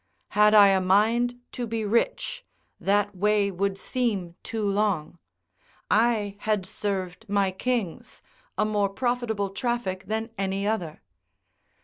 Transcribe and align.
Had 0.29 0.55
I 0.55 0.69
a 0.69 0.81
mind 0.81 1.39
to 1.51 1.67
be 1.67 1.85
rich, 1.85 2.43
that 2.79 3.15
way 3.15 3.51
would 3.51 3.77
seem 3.77 4.33
too 4.41 4.67
long; 4.67 5.19
I 5.91 6.37
had 6.39 6.65
served 6.65 7.29
my 7.29 7.51
kings, 7.51 8.23
a 8.57 8.65
more 8.65 8.89
profitable 8.89 9.51
traffic 9.51 10.05
than 10.07 10.31
any 10.39 10.65
other. 10.65 11.03